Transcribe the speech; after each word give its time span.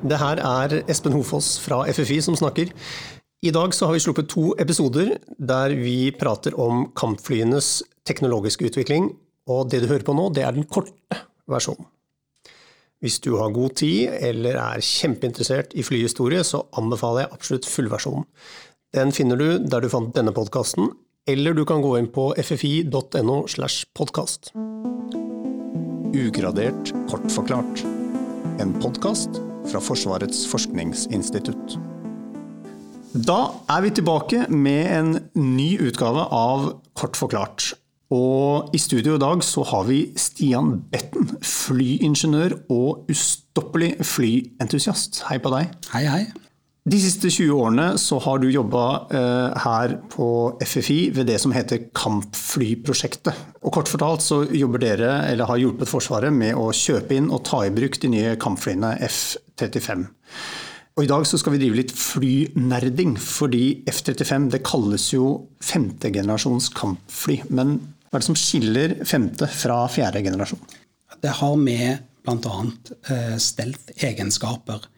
Det 0.00 0.16
her 0.16 0.40
er 0.40 0.78
Espen 0.88 1.12
Hofoss 1.12 1.58
fra 1.60 1.82
FFI 1.92 2.22
som 2.24 2.36
snakker. 2.38 2.70
I 3.44 3.50
dag 3.52 3.74
så 3.76 3.88
har 3.88 3.96
vi 3.96 4.00
sluppet 4.00 4.30
to 4.32 4.54
episoder 4.60 5.14
der 5.36 5.74
vi 5.76 6.12
prater 6.16 6.56
om 6.60 6.86
kampflyenes 6.96 7.82
teknologiske 8.08 8.70
utvikling, 8.70 9.10
og 9.48 9.68
det 9.72 9.82
du 9.82 9.90
hører 9.90 10.04
på 10.06 10.14
nå, 10.16 10.30
det 10.32 10.44
er 10.46 10.56
den 10.56 10.64
korte 10.64 11.20
versjonen. 11.50 11.84
Hvis 13.00 13.20
du 13.24 13.34
har 13.40 13.52
god 13.52 13.76
tid 13.80 14.12
eller 14.28 14.56
er 14.60 14.84
kjempeinteressert 14.84 15.76
i 15.76 15.84
flyhistorie, 15.84 16.44
så 16.44 16.62
anbefaler 16.76 17.24
jeg 17.24 17.32
absolutt 17.36 17.68
fullversjonen. 17.68 18.26
Den 18.96 19.12
finner 19.16 19.40
du 19.40 19.60
der 19.60 19.84
du 19.84 19.88
fant 19.92 20.12
denne 20.16 20.32
podkasten, 20.36 20.92
eller 21.28 21.56
du 21.56 21.66
kan 21.68 21.84
gå 21.84 21.94
inn 22.00 22.08
på 22.12 22.30
ffi.no 22.40 23.42
slash 23.48 23.88
podkast. 23.96 24.52
Ugradert 26.16 26.92
kort 27.08 27.28
forklart. 27.32 27.84
En 28.60 28.76
podkast 28.80 29.40
fra 29.68 29.82
Forsvarets 29.84 30.46
forskningsinstitutt. 30.50 31.76
Da 33.26 33.40
er 33.70 33.82
vi 33.82 33.90
tilbake 33.94 34.44
med 34.48 34.86
en 34.94 35.12
ny 35.34 35.72
utgave 35.82 36.28
av 36.30 36.68
Kort 36.94 37.18
forklart. 37.18 37.72
Og 38.10 38.74
i 38.74 38.78
studio 38.82 39.14
i 39.14 39.22
dag 39.22 39.42
så 39.46 39.62
har 39.66 39.84
vi 39.86 40.00
Stian 40.18 40.80
Betten, 40.90 41.28
flyingeniør 41.46 42.56
og 42.70 43.10
ustoppelig 43.10 43.96
flyentusiast. 44.02 45.22
Hei 45.28 45.38
på 45.42 45.52
deg. 45.54 45.70
Hei, 45.94 46.06
hei. 46.10 46.24
De 46.88 46.96
siste 46.96 47.28
20 47.28 47.52
årene 47.60 47.86
så 48.00 48.16
har 48.24 48.40
du 48.40 48.46
jobba 48.48 48.84
eh, 49.12 49.58
her 49.66 49.98
på 50.08 50.28
FFI 50.64 51.10
ved 51.12 51.28
det 51.28 51.36
som 51.42 51.52
heter 51.52 51.90
Kampflyprosjektet. 51.92 53.36
Og 53.60 53.74
kort 53.76 53.90
fortalt 53.92 54.24
så 54.24 54.40
jobber 54.48 54.80
dere, 54.80 55.10
eller 55.28 55.50
har 55.50 55.60
hjulpet 55.60 55.90
Forsvaret 55.90 56.32
med 56.32 56.56
å 56.56 56.70
kjøpe 56.72 57.18
inn 57.18 57.28
og 57.28 57.44
ta 57.44 57.66
i 57.66 57.74
bruk 57.74 58.00
de 58.00 58.08
nye 58.14 58.32
kampflyene 58.40 58.94
F-35. 59.10 60.06
Og 60.96 61.04
I 61.04 61.10
dag 61.12 61.28
så 61.28 61.38
skal 61.40 61.54
vi 61.54 61.60
drive 61.62 61.82
litt 61.82 61.92
flynerding, 61.96 63.14
fordi 63.20 63.64
F-35 63.88 64.48
det 64.56 64.64
kalles 64.64 65.10
jo 65.12 65.30
femtegenerasjons 65.64 66.72
kampfly. 66.80 67.42
Men 67.52 67.76
hva 68.08 68.18
er 68.18 68.24
det 68.24 68.30
som 68.32 68.40
skiller 68.40 68.96
femte 69.04 69.46
fra 69.52 69.82
fjerde 69.92 70.24
generasjon? 70.24 70.64
Det 71.20 71.36
har 71.42 71.60
med 71.60 72.06
bl.a. 72.24 72.56
Eh, 73.12 73.36
stelt-egenskaper. 73.40 74.88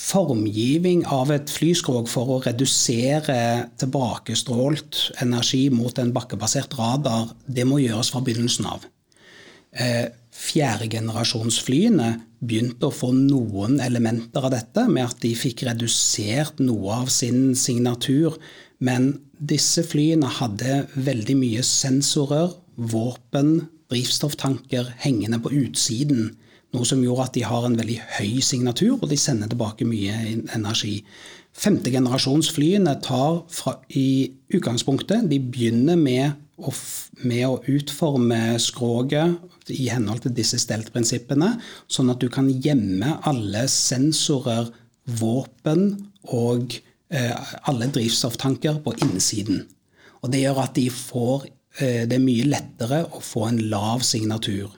Formgivning 0.00 1.02
av 1.12 1.28
et 1.34 1.50
flyskrog 1.52 2.08
for 2.08 2.32
å 2.32 2.38
redusere 2.44 3.68
tilbakestrålt 3.80 5.02
energi 5.20 5.66
mot 5.74 5.98
en 6.00 6.14
bakkebasert 6.14 6.72
radar, 6.78 7.34
det 7.46 7.66
må 7.68 7.82
gjøres 7.82 8.10
fra 8.14 8.22
begynnelsen 8.24 8.70
av. 8.70 8.86
Eh, 9.76 10.08
Fjerdegenerasjonsflyene 10.40 12.08
begynte 12.40 12.88
å 12.88 12.94
få 12.94 13.10
noen 13.12 13.76
elementer 13.84 14.46
av 14.46 14.54
dette, 14.54 14.86
med 14.88 15.10
at 15.10 15.20
de 15.20 15.34
fikk 15.36 15.66
redusert 15.68 16.62
noe 16.64 17.02
av 17.02 17.10
sin 17.12 17.52
signatur. 17.58 18.38
Men 18.80 19.12
disse 19.36 19.84
flyene 19.84 20.30
hadde 20.40 20.84
veldig 20.96 21.36
mye 21.42 21.64
sensorer, 21.66 22.54
våpen, 22.80 23.68
drivstofftanker 23.92 24.94
hengende 25.04 25.42
på 25.42 25.52
utsiden. 25.66 26.30
Noe 26.70 26.86
som 26.86 27.02
gjorde 27.02 27.26
at 27.26 27.34
de 27.34 27.42
har 27.46 27.64
en 27.66 27.76
veldig 27.78 27.98
høy 28.18 28.40
signatur, 28.46 29.00
og 29.00 29.08
de 29.10 29.18
sender 29.18 29.50
tilbake 29.50 29.86
mye 29.88 30.14
energi. 30.54 31.00
Femtegenerasjonsflyene 31.58 32.94
tar 33.02 33.40
fra, 33.50 33.74
i 33.90 34.30
utgangspunktet 34.54 35.26
De 35.26 35.40
begynner 35.42 35.98
med 35.98 36.36
å, 36.62 36.72
med 37.26 37.46
å 37.48 37.58
utforme 37.72 38.38
skroget 38.62 39.70
i 39.74 39.88
henhold 39.90 40.22
til 40.24 40.36
disse 40.36 40.60
steltprinsippene, 40.62 41.56
sånn 41.90 42.12
at 42.12 42.22
du 42.22 42.30
kan 42.32 42.48
gjemme 42.50 43.18
alle 43.26 43.66
sensorer, 43.70 44.70
våpen 45.10 45.88
og 46.30 46.76
eh, 47.10 47.54
alle 47.66 47.88
drivstofftanker 47.90 48.78
på 48.84 48.94
innsiden. 49.02 49.64
Og 50.22 50.30
Det 50.30 50.44
gjør 50.44 50.60
at 50.62 50.76
de 50.76 50.86
får, 50.92 51.48
eh, 51.80 52.04
det 52.06 52.18
er 52.18 52.22
mye 52.22 52.46
lettere 52.46 53.00
å 53.10 53.22
få 53.24 53.48
en 53.48 53.58
lav 53.72 54.04
signatur. 54.06 54.68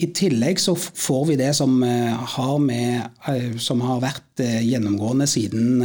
I 0.00 0.08
tillegg 0.16 0.58
så 0.58 0.74
får 0.76 1.26
vi 1.28 1.36
det 1.38 1.50
som 1.54 1.76
eh, 1.86 2.14
har, 2.34 2.56
med, 2.58 3.12
eh, 3.28 3.52
som 3.62 3.82
har 3.84 4.00
vært 4.02 4.40
eh, 4.42 4.62
gjennomgående 4.66 5.28
siden 5.30 5.84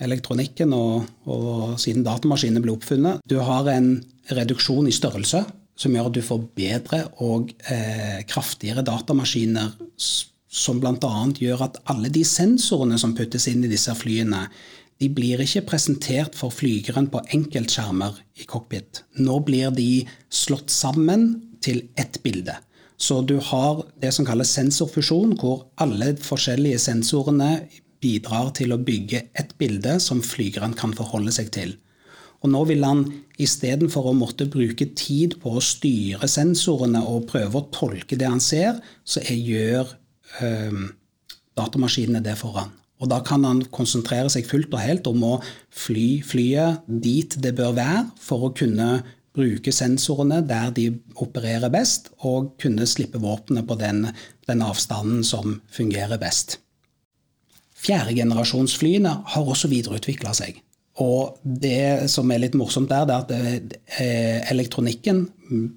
elektronikken 0.00 0.72
og, 0.76 1.08
og 1.28 1.74
siden 1.80 2.06
datamaskinene 2.06 2.62
ble 2.64 2.76
oppfunnet. 2.78 3.24
Du 3.28 3.36
har 3.44 3.68
en 3.72 3.98
reduksjon 4.32 4.88
i 4.88 4.94
størrelse 4.94 5.42
som 5.78 5.94
gjør 5.94 6.10
at 6.10 6.16
du 6.16 6.24
får 6.24 6.42
bedre 6.58 7.02
og 7.24 7.52
eh, 7.70 8.24
kraftigere 8.28 8.84
datamaskiner. 8.86 9.76
Som 10.48 10.80
bl.a. 10.80 11.12
gjør 11.38 11.66
at 11.66 11.78
alle 11.92 12.10
de 12.12 12.24
sensorene 12.26 12.98
som 12.98 13.14
puttes 13.16 13.46
inn 13.50 13.66
i 13.66 13.70
disse 13.70 13.92
flyene, 13.98 14.46
de 14.98 15.10
blir 15.14 15.38
ikke 15.44 15.66
presentert 15.68 16.34
for 16.34 16.50
flygeren 16.50 17.06
på 17.12 17.20
enkeltskjermer 17.36 18.16
i 18.40 18.48
cockpit. 18.48 19.04
Nå 19.22 19.38
blir 19.46 19.70
de 19.76 20.06
slått 20.32 20.72
sammen 20.74 21.28
til 21.62 21.84
ett 22.00 22.18
bilde. 22.24 22.56
Så 22.98 23.20
du 23.22 23.36
har 23.50 23.84
det 24.02 24.10
som 24.14 24.26
kalles 24.26 24.50
sensorfusjon, 24.56 25.36
hvor 25.38 25.68
alle 25.78 26.16
forskjellige 26.18 26.80
sensorene 26.82 27.52
bidrar 28.02 28.50
til 28.58 28.74
å 28.74 28.80
bygge 28.82 29.28
et 29.38 29.54
bilde 29.58 29.98
som 30.02 30.22
flygeren 30.22 30.74
kan 30.78 30.94
forholde 30.98 31.34
seg 31.34 31.52
til. 31.54 31.76
Og 32.42 32.52
nå 32.52 32.60
vil 32.68 32.84
han 32.86 33.04
istedenfor 33.42 34.10
å 34.10 34.16
måtte 34.18 34.46
bruke 34.50 34.86
tid 34.98 35.38
på 35.42 35.56
å 35.58 35.62
styre 35.64 36.28
sensorene 36.30 37.02
og 37.06 37.26
prøve 37.30 37.58
å 37.58 37.68
tolke 37.74 38.18
det 38.18 38.28
han 38.30 38.42
ser, 38.42 38.78
så 39.02 39.22
gjør 39.26 39.90
øh, 40.42 40.84
datamaskinene 41.58 42.22
det 42.22 42.36
for 42.38 42.54
han. 42.60 42.74
Og 42.98 43.10
da 43.10 43.20
kan 43.26 43.44
han 43.46 43.62
konsentrere 43.74 44.30
seg 44.30 44.46
fullt 44.46 44.72
og 44.74 44.82
helt 44.82 45.06
om 45.10 45.22
å 45.26 45.34
fly 45.70 46.20
flyet 46.26 46.86
dit 46.86 47.36
det 47.42 47.54
bør 47.58 47.76
være, 47.78 48.06
for 48.22 48.48
å 48.48 48.54
kunne 48.54 48.88
bruke 49.38 49.72
sensorene 49.74 50.42
der 50.46 50.72
de 50.74 50.88
opererer 51.16 51.70
best, 51.72 52.10
og 52.26 52.56
kunne 52.60 52.86
slippe 52.86 53.20
våpenet 53.22 53.66
på 53.68 53.78
den, 53.80 54.08
den 54.48 54.64
avstanden 54.64 55.24
som 55.26 55.60
fungerer 55.72 56.20
best. 56.20 56.58
Fjerdegenerasjonsflyene 57.78 59.12
har 59.32 59.52
også 59.54 59.70
videreutvikla 59.70 60.34
seg. 60.34 60.58
Og 60.98 61.36
det 61.42 62.08
som 62.10 62.30
er 62.34 62.40
litt 62.42 62.56
morsomt 62.58 62.90
der, 62.90 63.04
det 63.06 63.14
er 63.14 63.26
at 63.28 63.74
eh, 64.02 64.38
elektronikken 64.50 65.28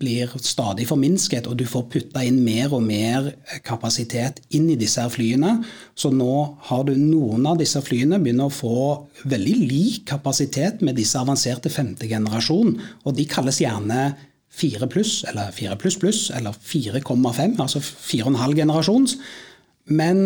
blir 0.01 0.31
stadig 0.41 0.87
forminsket, 0.89 1.45
og 1.47 1.59
du 1.59 1.65
får 1.69 1.85
putta 1.93 2.23
inn 2.25 2.39
mer 2.43 2.73
og 2.73 2.81
mer 2.83 3.29
kapasitet 3.65 4.41
inn 4.57 4.65
i 4.73 4.79
disse 4.79 5.03
flyene. 5.13 5.59
Så 5.93 6.09
nå 6.15 6.33
har 6.67 6.87
du 6.87 6.95
noen 6.97 7.45
av 7.51 7.61
disse 7.61 7.83
flyene 7.85 8.19
begynner 8.23 8.49
å 8.49 8.55
få 8.55 8.81
veldig 9.29 9.55
lik 9.61 10.07
kapasitet 10.09 10.81
med 10.81 10.97
disse 10.97 11.21
avanserte 11.21 11.69
femte 11.71 12.09
generasjon, 12.09 12.73
og 13.05 13.15
de 13.17 13.27
kalles 13.29 13.61
gjerne 13.61 14.09
4 14.51 14.89
pluss, 14.91 15.21
eller 15.29 15.53
4 15.55 15.77
pluss 15.79 15.99
pluss, 16.01 16.23
eller 16.35 16.57
4,5, 16.57 17.61
altså 17.61 17.79
4,5 17.79 18.57
generasjons. 18.57 19.15
Men 19.85 20.17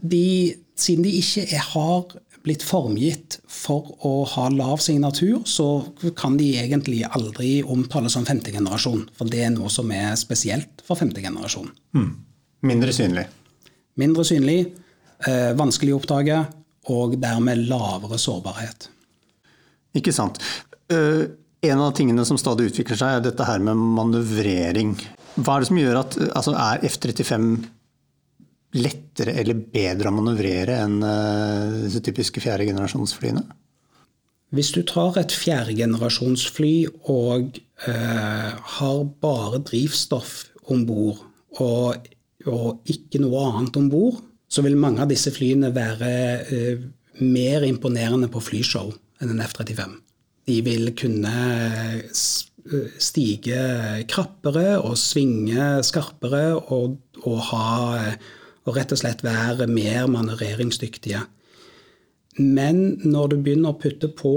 de, 0.00 0.54
siden 0.78 1.04
de 1.04 1.12
ikke 1.18 1.60
har 1.72 2.16
blitt 2.46 2.62
formgitt 2.62 3.40
for 3.50 3.96
å 4.06 4.12
ha 4.36 4.46
lav 4.54 4.78
signatur, 4.82 5.40
så 5.44 5.66
kan 6.18 6.36
de 6.38 6.52
egentlig 6.60 7.02
aldri 7.08 7.58
omtales 7.62 8.14
som 8.14 8.26
femte 8.28 8.54
generasjon. 8.54 9.08
For 9.18 9.30
det 9.30 9.42
er 9.48 9.54
noe 9.54 9.70
som 9.72 9.90
er 9.94 10.14
spesielt 10.20 10.84
for 10.86 10.98
femte 10.98 11.24
generasjon. 11.24 11.72
Mm. 11.98 12.12
Mindre 12.70 12.94
synlig? 12.94 13.26
Mindre 13.98 14.26
synlig, 14.28 14.60
eh, 15.26 15.50
vanskelig 15.58 15.96
å 15.96 15.98
oppdage, 16.00 16.38
og 16.94 17.18
dermed 17.18 17.66
lavere 17.66 18.18
sårbarhet. 18.20 18.88
Ikke 19.98 20.14
sant. 20.14 20.38
Uh, 20.92 21.26
en 21.66 21.80
av 21.82 21.94
tingene 21.98 22.22
som 22.28 22.38
stadig 22.38 22.70
utvikler 22.70 22.98
seg, 23.00 23.16
er 23.16 23.24
dette 23.24 23.46
her 23.48 23.62
med 23.64 23.80
manøvrering. 23.96 24.94
Hva 25.40 25.56
er 25.56 25.64
det 25.64 25.70
som 25.70 25.80
gjør 25.80 25.98
at 26.00 26.14
altså 26.30 26.54
Er 26.54 26.84
F-35 26.86 27.48
lettere 28.74 29.36
eller 29.40 29.54
bedre 29.54 30.10
å 30.10 30.16
manøvrere 30.16 30.80
enn 30.82 30.98
uh, 31.04 31.84
disse 31.84 32.02
typiske 32.04 32.42
fjerdegenerasjonsflyene? 32.44 33.44
Hvis 34.54 34.70
du 34.76 34.82
tar 34.86 35.16
et 35.18 35.34
fjerdegenerasjonsfly 35.34 36.74
og 37.10 37.58
eh, 37.88 38.52
har 38.78 39.00
bare 39.22 39.58
drivstoff 39.66 40.44
om 40.70 40.84
bord 40.86 41.24
og, 41.58 42.06
og, 42.46 42.68
ikke 42.86 43.20
noe 43.24 43.42
annet 43.48 43.78
om 43.80 43.88
bord, 43.90 44.20
så 44.46 44.62
vil 44.62 44.78
mange 44.78 45.02
av 45.02 45.10
disse 45.10 45.32
flyene 45.34 45.72
være 45.74 46.12
eh, 46.46 46.84
mer 47.26 47.66
imponerende 47.66 48.30
på 48.30 48.44
flyshow 48.44 48.92
enn 49.18 49.34
en 49.34 49.42
F-35. 49.42 49.98
De 50.46 50.60
vil 50.62 50.92
kunne 50.94 51.34
stige 53.02 53.60
krappere 54.10 54.76
og 54.78 54.94
svinge 54.98 55.82
skarpere 55.86 56.52
og, 56.54 56.96
og 57.24 57.38
ha 57.50 57.66
og 58.66 58.76
rett 58.76 58.92
og 58.92 59.00
slett 59.00 59.22
være 59.24 59.68
mer 59.70 60.08
manøvreringsdyktige. 60.10 61.22
Men 62.42 62.98
når 63.06 63.32
du 63.32 63.36
begynner 63.40 63.72
å 63.72 63.80
putte 63.80 64.10
på 64.12 64.34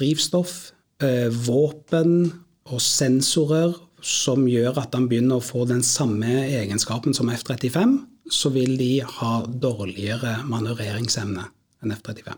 drivstoff, 0.00 0.72
eh, 1.02 1.28
våpen 1.28 2.32
og 2.70 2.80
sensorer 2.80 3.74
som 4.00 4.46
gjør 4.48 4.78
at 4.80 4.94
han 4.96 5.08
begynner 5.08 5.40
å 5.40 5.44
få 5.44 5.66
den 5.68 5.82
samme 5.84 6.44
egenskapen 6.46 7.16
som 7.16 7.28
F-35, 7.32 7.98
så 8.30 8.52
vil 8.54 8.76
de 8.78 9.00
ha 9.02 9.32
dårligere 9.46 10.40
manøvreringsevne 10.48 11.48
enn 11.82 11.96
F-35. 11.96 12.36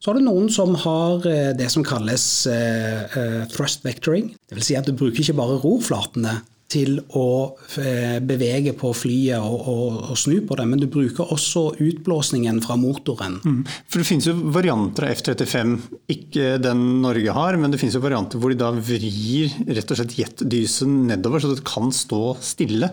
Så 0.00 0.10
har 0.10 0.16
du 0.16 0.24
noen 0.24 0.48
som 0.52 0.74
har 0.80 1.26
eh, 1.28 1.50
det 1.56 1.68
som 1.72 1.84
kalles 1.84 2.24
uh, 2.48 3.44
thrust 3.52 3.84
vectoring. 3.84 4.30
Dvs. 4.48 4.70
Si 4.70 4.76
at 4.78 4.88
du 4.88 4.94
bruker 4.96 5.20
ikke 5.20 5.36
bare 5.36 5.58
rorflatene 5.60 6.38
til 6.70 7.00
å 7.18 7.26
bevege 8.26 8.72
på 8.78 8.92
flyet 8.94 9.42
og, 9.42 9.66
og, 9.68 9.96
og, 10.10 10.18
snu 10.18 10.40
på 10.46 10.56
det, 10.58 10.66
men 10.70 10.80
du 10.80 10.86
bruker 10.90 11.32
også 11.34 11.62
utblåsningen 11.82 12.60
fra 12.64 12.76
motoren. 12.78 13.38
Mm. 13.42 13.62
For 13.90 14.00
Det 14.00 14.08
finnes 14.08 14.28
jo 14.30 14.34
varianter 14.54 15.08
av 15.08 15.16
F-35, 15.16 15.74
ikke 16.14 16.44
den 16.62 16.84
Norge 17.02 17.34
har, 17.34 17.58
men 17.60 17.72
det 17.72 17.80
finnes 17.80 17.96
jo 17.98 18.04
varianter 18.04 18.40
hvor 18.40 18.50
de 18.52 18.60
da 18.60 18.70
vrir 18.74 19.50
rett 19.66 19.90
og 19.90 19.98
slett 19.98 20.18
jetdysen 20.18 20.92
nedover, 21.10 21.38
så 21.42 21.48
det 21.52 21.66
kan 21.66 21.90
stå 21.94 22.22
stille 22.44 22.88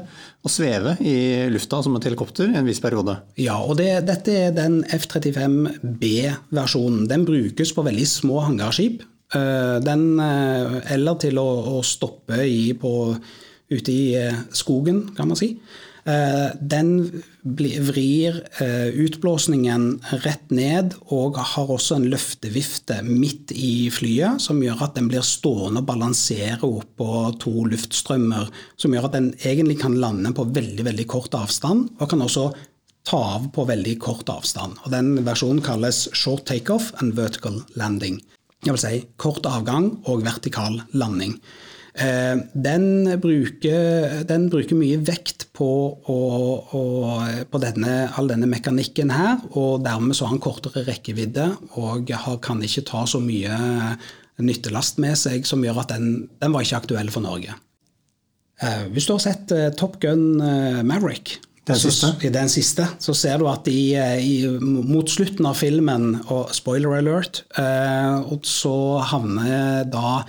og 0.46 0.52
sveve 0.52 0.98
i 1.04 1.48
lufta 1.52 1.84
som 1.84 1.96
et 1.98 2.06
helikopter 2.08 2.50
i 2.52 2.58
en 2.60 2.68
viss 2.68 2.82
periode. 2.84 3.14
Ja, 3.40 3.58
og 3.62 3.78
det, 3.82 4.06
dette 4.08 4.32
er 4.48 4.52
den 4.56 4.76
F-35B-versjonen. 4.98 7.08
Den 7.10 7.26
brukes 7.28 7.74
på 7.76 7.86
veldig 7.88 8.08
små 8.10 8.36
hangarskip. 8.46 8.98
Eh, 9.36 9.78
den, 9.84 10.20
eh, 10.24 10.78
eller 10.96 11.16
til 11.20 11.36
å, 11.42 11.50
å 11.78 11.80
stoppe 11.84 12.38
i 12.48 12.74
på, 12.80 12.92
ute 13.74 13.94
i 13.94 14.16
eh, 14.20 14.42
skogen, 14.56 15.08
kan 15.18 15.32
man 15.32 15.40
si. 15.40 15.56
Den 16.08 16.92
vrir 17.44 18.38
utblåsningen 18.96 19.82
rett 20.24 20.54
ned 20.56 20.94
og 21.12 21.36
har 21.36 21.74
også 21.74 21.98
en 21.98 22.06
løftevifte 22.08 23.02
midt 23.04 23.52
i 23.52 23.90
flyet, 23.92 24.40
som 24.40 24.62
gjør 24.64 24.86
at 24.86 24.96
den 24.96 25.10
blir 25.12 25.26
stående 25.28 25.82
og 25.84 25.90
balansere 25.90 26.64
oppå 26.64 27.26
to 27.44 27.66
luftstrømmer, 27.74 28.48
som 28.80 28.96
gjør 28.96 29.10
at 29.10 29.18
den 29.18 29.28
egentlig 29.42 29.82
kan 29.84 30.00
lande 30.00 30.32
på 30.32 30.48
veldig, 30.48 30.88
veldig 30.88 31.08
kort 31.12 31.36
avstand, 31.36 31.90
og 32.00 32.08
kan 32.08 32.24
også 32.24 32.48
ta 33.08 33.20
av 33.36 33.48
på 33.56 33.64
veldig 33.68 33.96
kort 34.04 34.30
avstand. 34.32 34.80
Og 34.84 34.92
Den 34.92 35.14
versjonen 35.28 35.64
kalles 35.64 36.08
short 36.16 36.46
takeoff 36.50 36.92
and 37.02 37.16
vertical 37.20 37.62
landing. 37.80 38.20
Det 38.64 38.74
vil 38.74 38.82
si 38.82 39.00
kort 39.22 39.46
avgang 39.48 39.94
og 40.10 40.26
vertikal 40.26 40.82
landing. 40.98 41.38
Eh, 41.98 42.36
den 42.54 43.08
bruker, 43.22 44.22
den 44.30 44.48
bruker 44.54 44.78
mye 44.78 45.00
vekt 45.02 45.48
på, 45.58 45.70
å, 45.98 46.18
å, 46.78 46.82
på 47.50 47.62
denne, 47.64 47.96
all 48.14 48.30
denne 48.30 48.50
mekanikken 48.50 49.14
her, 49.16 49.42
og 49.58 49.82
dermed 49.86 50.18
så 50.18 50.28
har 50.28 50.36
han 50.36 50.44
kortere 50.44 50.86
rekkevidde 50.86 51.50
og 51.82 52.14
har, 52.14 52.38
kan 52.46 52.62
ikke 52.62 52.86
ta 52.90 53.06
så 53.10 53.22
mye 53.24 53.58
nyttelast 54.38 55.02
med 55.02 55.18
seg 55.18 55.48
som 55.50 55.64
gjør 55.66 55.82
at 55.82 55.96
den, 55.96 56.28
den 56.38 56.54
var 56.54 56.66
ikke 56.66 56.84
aktuell 56.84 57.10
for 57.14 57.26
Norge. 57.26 57.58
Eh, 58.62 58.86
hvis 58.94 59.10
du 59.10 59.16
har 59.16 59.24
sett 59.26 59.54
eh, 59.56 59.72
Top 59.78 59.98
Gun 60.04 60.38
Maverick, 60.86 61.40
den 61.68 61.80
siste. 61.82 62.14
I 62.24 62.30
den 62.32 62.50
siste 62.52 62.86
så 63.04 63.14
ser 63.18 63.42
du 63.42 63.48
at 63.52 63.68
i, 63.68 63.92
i, 64.24 64.36
mot 64.62 65.10
slutten 65.12 65.48
av 65.50 65.58
filmen, 65.60 66.14
og 66.32 66.54
spoiler 66.56 67.00
alert, 67.02 67.44
eh, 67.60 68.36
så 68.48 68.76
havner 69.10 69.84
da 69.92 70.22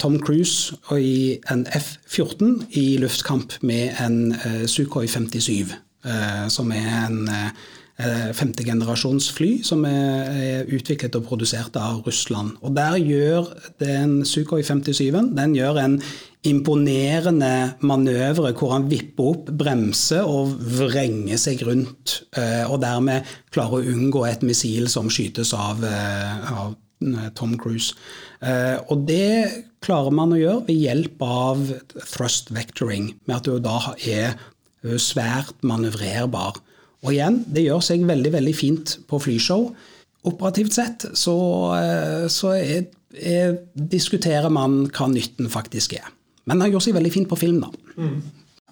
Tom 0.00 0.16
Cruise 0.24 0.78
i 0.96 1.38
en 1.52 1.66
F-14 1.66 2.62
i 2.80 2.96
luftkamp 3.02 3.58
med 3.60 3.98
en 4.00 4.32
eh, 4.32 4.62
Sukhoi 4.64 5.04
57, 5.06 5.74
eh, 6.08 6.46
som 6.48 6.72
er 6.72 6.88
en 7.02 7.18
eh, 7.28 8.30
femtegenerasjons 8.32 9.26
fly 9.34 9.50
som 9.66 9.84
er, 9.84 10.64
utviklet 10.72 11.16
og 11.18 11.26
produsert 11.26 11.76
av 11.76 12.00
Russland. 12.06 12.56
Og 12.62 12.74
Der 12.76 12.96
gjør 12.96 13.52
den 13.82 14.24
Sukhoi 14.24 14.62
57 14.62 15.34
den 15.36 15.54
gjør 15.56 15.82
en 15.82 16.00
imponerende 16.46 17.74
manøvre 17.82 18.52
hvor 18.54 18.76
han 18.76 18.86
vipper 18.90 19.32
opp, 19.32 19.48
bremser 19.58 20.26
og 20.28 20.54
vrenger 20.78 21.40
seg 21.40 21.64
rundt. 21.66 22.20
Eh, 22.38 22.64
og 22.70 22.80
dermed 22.82 23.26
klarer 23.54 23.80
å 23.80 23.94
unngå 23.94 24.24
et 24.28 24.44
missil 24.46 24.88
som 24.92 25.10
skytes 25.10 25.52
av, 25.56 25.82
eh, 25.84 26.52
av 26.52 26.70
eh, 26.70 26.84
Tom 27.38 27.56
Cruise. 27.60 27.94
Og 28.90 29.04
det 29.08 29.64
klarer 29.84 30.14
man 30.14 30.34
å 30.34 30.40
gjøre 30.40 30.64
ved 30.66 30.80
hjelp 30.82 31.22
av 31.22 31.62
thrust 32.10 32.50
vectoring, 32.54 33.12
med 33.28 33.36
at 33.36 33.46
du 33.46 33.58
da 33.62 33.78
er 34.02 34.34
svært 34.98 35.62
manøvrerbar. 35.66 36.58
Og 37.06 37.14
igjen, 37.14 37.42
det 37.46 37.66
gjør 37.68 37.82
seg 37.84 38.06
veldig, 38.08 38.32
veldig 38.34 38.54
fint 38.56 38.96
på 39.10 39.20
flyshow. 39.22 39.68
Operativt 40.26 40.74
sett 40.74 41.06
så, 41.18 41.36
så 42.30 42.54
er, 42.58 42.88
er, 43.14 43.58
diskuterer 43.74 44.50
man 44.52 44.80
hva 44.90 45.06
nytten 45.12 45.50
faktisk 45.52 45.94
er. 46.00 46.10
Men 46.48 46.64
han 46.64 46.72
gjør 46.72 46.88
seg 46.88 46.96
veldig 46.96 47.12
fint 47.14 47.30
på 47.30 47.38
film, 47.38 47.60
da. 47.62 47.70
Mm. 48.00 48.18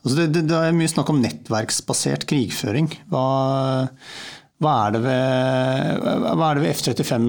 Altså 0.06 0.16
det, 0.20 0.26
det, 0.34 0.42
det, 0.50 0.58
er 0.58 0.74
mye 0.76 0.90
snakk 0.90 1.10
om 1.10 1.18
nettverksbasert 1.22 2.26
krigføring. 2.30 2.88
Hva, 3.10 3.24
hva 4.62 4.74
er 4.86 4.94
det 4.94 5.00
ved, 5.06 6.28
ved 6.62 6.68
F-35 6.70 7.24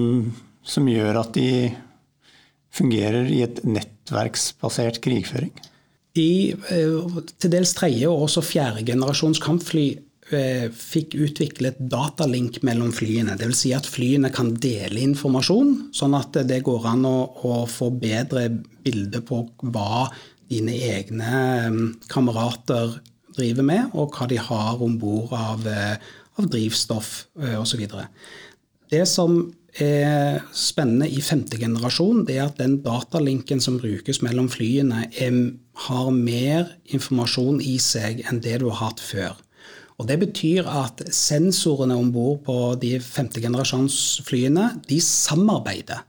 som 0.68 0.88
gjør 0.88 1.22
at 1.22 1.32
de 1.36 1.70
fungerer 2.74 3.30
i 3.32 3.42
et 3.46 3.62
nettverksbasert 3.64 5.00
krigføring? 5.04 5.54
I 6.18 6.52
eh, 6.72 7.22
til 7.38 7.52
dels 7.52 7.72
tredje 7.78 8.10
og 8.10 8.26
også 8.26 8.44
fjerde 8.44 8.84
generasjons 8.86 9.40
kampfly 9.42 9.86
eh, 10.34 10.66
fikk 10.74 11.16
utviklet 11.18 11.78
datalink 11.92 12.60
mellom 12.66 12.92
flyene. 12.94 13.36
Dvs. 13.38 13.62
Si 13.62 13.74
at 13.76 13.88
flyene 13.88 14.32
kan 14.34 14.52
dele 14.60 15.02
informasjon, 15.04 15.92
sånn 15.96 16.16
at 16.18 16.40
det 16.48 16.62
går 16.66 16.88
an 16.90 17.06
å, 17.08 17.18
å 17.48 17.62
få 17.70 17.92
bedre 17.94 18.48
bilde 18.84 19.22
på 19.26 19.44
hva 19.68 20.08
dine 20.48 20.74
egne 20.88 21.32
mm, 21.68 21.86
kamerater 22.08 22.98
driver 23.38 23.66
med, 23.66 23.94
og 23.94 24.16
hva 24.16 24.28
de 24.30 24.40
har 24.40 24.82
om 24.82 24.96
bord 25.00 25.32
av, 25.36 25.66
eh, 25.68 25.96
av 26.38 26.50
drivstoff 26.50 27.28
eh, 27.42 27.56
osv. 27.60 27.84
Det 28.88 29.04
som 29.08 29.42
er 29.84 30.42
spennende 30.56 31.08
i 31.10 31.20
femte 31.24 31.58
generasjon, 31.60 32.24
det 32.26 32.38
er 32.38 32.46
at 32.48 32.60
den 32.60 32.78
datalinken 32.84 33.60
som 33.62 33.78
brukes 33.80 34.22
mellom 34.24 34.48
flyene, 34.52 35.06
er, 35.10 35.36
har 35.88 36.10
mer 36.14 36.72
informasjon 36.94 37.62
i 37.62 37.76
seg 37.82 38.24
enn 38.28 38.42
det 38.44 38.58
du 38.62 38.68
har 38.70 38.88
hatt 38.88 39.02
før. 39.02 39.38
Og 39.98 40.06
Det 40.06 40.18
betyr 40.20 40.68
at 40.70 41.02
sensorene 41.10 41.96
om 41.98 42.12
bord 42.14 42.44
på 42.46 42.58
de 42.78 42.98
femte 43.02 43.42
generasjons 43.42 44.20
flyene 44.26 44.76
de 44.86 45.00
samarbeider 45.02 46.04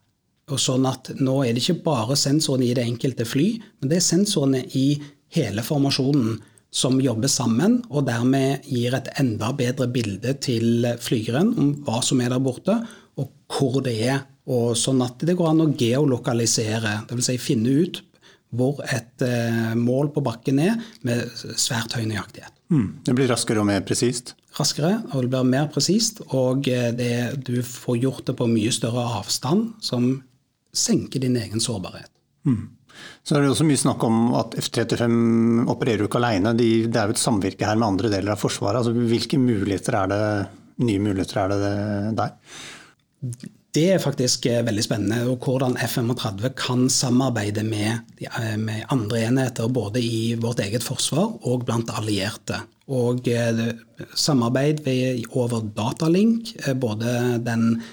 og 0.49 0.61
sånn 0.61 0.85
at 0.89 1.11
nå 1.21 1.41
er 1.45 1.53
det 1.53 1.63
ikke 1.63 1.83
bare 1.85 2.17
sensorene 2.17 2.69
i 2.69 2.75
det 2.77 2.85
enkelte 2.87 3.25
fly, 3.27 3.51
men 3.79 3.91
det 3.91 3.99
er 3.99 4.05
sensorene 4.05 4.63
i 4.77 4.87
hele 5.35 5.63
formasjonen 5.65 6.39
som 6.73 6.99
jobber 7.01 7.31
sammen, 7.31 7.79
og 7.89 8.05
dermed 8.05 8.65
gir 8.69 8.93
et 8.97 9.09
enda 9.21 9.49
bedre 9.57 9.87
bilde 9.89 10.35
til 10.41 10.85
flygeren 11.01 11.53
om 11.57 11.71
hva 11.85 12.01
som 12.05 12.21
er 12.21 12.33
der 12.33 12.41
borte, 12.45 12.77
og 13.19 13.31
hvor 13.49 13.81
det 13.85 13.95
er. 14.07 14.21
Og 14.49 14.73
sånn 14.79 15.01
at 15.05 15.21
det 15.25 15.35
går 15.37 15.51
an 15.51 15.65
å 15.67 15.71
geolokalisere, 15.77 17.03
dvs. 17.09 17.27
Si 17.29 17.41
finne 17.41 17.73
ut 17.83 17.99
hvor 18.57 18.79
et 18.81 19.21
eh, 19.21 19.75
mål 19.77 20.09
på 20.15 20.23
bakken 20.25 20.61
er, 20.63 20.79
med 21.05 21.27
svært 21.37 21.93
høy 21.93 22.07
nøyaktighet. 22.09 22.55
Mm. 22.73 22.87
Det 23.05 23.13
blir 23.17 23.29
raskere 23.29 23.61
og 23.61 23.67
mer 23.69 23.83
presist? 23.85 24.33
Raskere, 24.57 24.95
og 25.13 25.25
det 25.25 25.31
blir 25.33 25.45
mer 25.51 25.69
presist. 25.73 26.23
Og 26.33 26.65
eh, 26.71 26.89
det, 26.97 27.13
du 27.45 27.59
får 27.65 28.01
gjort 28.01 28.25
det 28.29 28.35
på 28.39 28.49
mye 28.49 28.73
større 28.73 29.05
avstand, 29.19 29.75
som 29.85 30.11
senker 30.73 31.21
din 31.21 31.37
egen 31.37 31.61
sårbarhet. 31.61 32.09
Mm. 32.49 32.67
Så 33.23 33.35
er 33.35 33.43
det 33.43 33.51
også 33.53 33.67
mye 33.67 33.79
snakk 33.79 34.03
om 34.03 34.33
at 34.39 34.57
F-35 34.59 35.69
opererer 35.71 36.03
jo 36.03 36.09
ikke 36.09 36.19
alene. 36.19 36.55
De, 36.57 36.69
det 36.89 36.99
er 36.99 37.09
jo 37.09 37.15
et 37.15 37.21
samvirke 37.21 37.67
her 37.67 37.77
med 37.79 37.93
andre 37.93 38.11
deler 38.11 38.33
av 38.33 38.41
Forsvaret. 38.41 38.81
Altså, 38.81 38.93
hvilke 39.13 39.39
muligheter 39.39 39.97
er 40.01 40.11
det, 40.11 40.21
nye 40.83 41.03
muligheter 41.03 41.43
er 41.43 41.53
det 41.53 41.73
der? 42.17 42.35
Det 43.69 43.85
er 43.93 44.01
faktisk 44.01 44.47
eh, 44.49 44.63
veldig 44.65 44.83
spennende. 44.83 45.21
og 45.29 45.45
Hvordan 45.45 45.77
F-35 45.77 46.49
kan 46.57 46.87
samarbeide 46.89 47.63
med, 47.63 48.01
eh, 48.25 48.57
med, 48.57 48.85
andre 48.89 49.23
enheter 49.27 49.69
både 49.69 50.01
i 50.01 50.35
vårt 50.41 50.59
eget 50.63 50.83
forsvar 50.83 51.35
og 51.45 51.65
blant 51.67 51.91
allierte. 51.93 52.63
Og 52.89 53.27
eh, 53.29 53.63
samarbeid 54.15 54.81
over 55.37 55.61
datalink, 55.77 56.55
både 56.81 57.39
den 57.45 57.83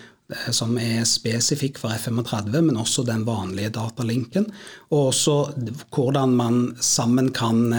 som 0.51 0.73
er 0.83 1.05
spesifikk 1.07 1.77
for 1.79 1.95
F35, 1.95 2.57
men 2.59 2.81
også 2.81 3.05
den 3.07 3.23
vanlige 3.29 3.71
datalinken. 3.77 4.49
Og 4.91 5.13
også 5.13 5.37
hvordan 5.95 6.33
man 6.35 6.57
sammen 6.83 7.29
kan, 7.31 7.71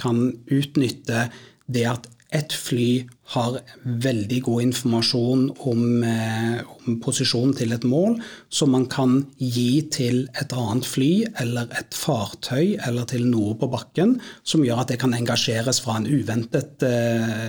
kan 0.00 0.22
utnytte 0.48 1.26
det 1.68 1.84
at 1.90 2.08
ett 2.36 2.52
fly 2.52 3.06
har 3.34 3.56
veldig 3.82 4.38
god 4.46 4.62
informasjon 4.62 5.46
om, 5.66 6.02
eh, 6.06 6.60
om, 6.86 6.98
posisjonen 7.02 7.54
til 7.58 7.72
et 7.74 7.86
mål, 7.88 8.20
som 8.48 8.70
man 8.70 8.86
kan 8.86 9.16
gi 9.40 9.82
til 9.90 10.28
et 10.40 10.52
annet 10.54 10.86
fly 10.86 11.26
eller 11.42 11.66
et 11.78 11.96
fartøy 11.96 12.76
eller 12.86 13.08
til 13.10 13.26
noe 13.26 13.56
på 13.58 13.70
bakken, 13.72 14.20
som 14.44 14.62
gjør 14.64 14.84
at 14.84 14.92
det 14.92 15.00
kan 15.02 15.16
engasjeres 15.16 15.80
fra 15.82 15.96
en 15.98 16.06
uventet 16.06 16.86
eh, 16.86 17.48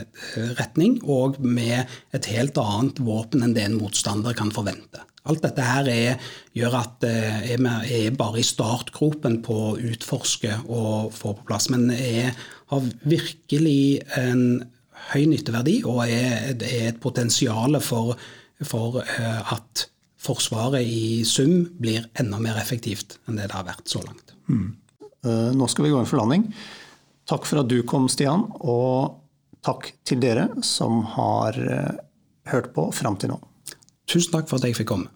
retning 0.57 0.97
og 1.03 1.37
med 1.43 1.85
et 2.13 2.31
helt 2.33 2.57
annet 2.57 2.97
våpen 3.03 3.45
enn 3.45 3.53
det 3.53 3.67
en 3.67 3.77
motstander 3.77 4.33
kan 4.37 4.53
forvente. 4.55 5.03
Alt 5.27 5.43
dette 5.43 5.63
her 5.63 5.87
er, 5.91 6.29
gjør 6.55 6.77
at 6.79 7.03
eh, 7.03 7.51
jeg 7.51 7.59
er 8.07 8.17
bare 8.17 8.39
i 8.39 8.47
startgropen 8.47 9.41
på 9.45 9.57
å 9.73 9.77
utforske 9.91 10.63
og 10.65 11.11
få 11.13 11.35
på 11.35 11.47
plass. 11.49 11.67
Men 11.73 11.89
jeg 11.91 12.31
har 12.71 12.89
virkelig 13.03 14.01
en 14.17 14.63
høy 15.11 15.27
nytteverdi 15.31 15.81
og 15.87 16.01
er, 16.05 16.55
er 16.55 16.89
et 16.91 16.99
potensial 17.03 17.79
for, 17.83 18.17
for 18.65 18.99
at 19.03 19.87
Forsvaret 20.17 20.81
i 20.81 21.21
sum 21.29 21.61
blir 21.77 22.07
enda 22.19 22.39
mer 22.41 22.57
effektivt 22.59 23.19
enn 23.29 23.37
det 23.37 23.45
det 23.47 23.55
har 23.55 23.67
vært 23.67 23.87
så 23.87 24.01
langt. 24.01 24.33
Mm. 24.49 24.73
Nå 25.55 25.67
skal 25.69 25.85
vi 25.85 25.91
gå 25.93 25.99
inn 26.01 26.09
for 26.09 26.19
landing. 26.19 26.47
Takk 27.29 27.45
for 27.45 27.61
at 27.61 27.69
du 27.69 27.77
kom, 27.87 28.07
Stian, 28.09 28.47
og 28.65 29.19
takk 29.63 29.91
til 30.07 30.19
dere 30.23 30.47
som 30.65 31.03
har 31.13 31.59
hørt 32.49 32.71
på 32.73 32.87
fram 32.95 33.19
til 33.21 33.35
nå. 33.35 33.37
Tusen 34.09 34.33
takk 34.33 34.49
for 34.49 34.57
at 34.57 34.67
jeg 34.67 34.79
fikk 34.79 34.89
komme. 34.95 35.11